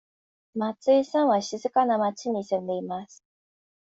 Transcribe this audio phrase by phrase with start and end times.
[0.55, 3.23] 松井さんは静かな町に住んでいます。